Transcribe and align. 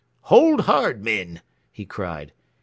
"Hold 0.21 0.61
hard, 0.61 1.03
men!" 1.05 1.43
he 1.71 1.85
cried. 1.85 2.33